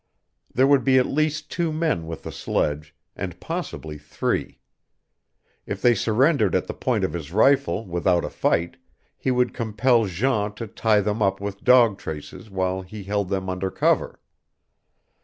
[0.51, 4.59] There would be at least two men with the sledge, and possibly three.
[5.67, 8.77] If they surrendered at the point of his rifle without a fight
[9.15, 13.47] he would compel Jean to tie them up with dog traces while he held them
[13.47, 14.19] under cover.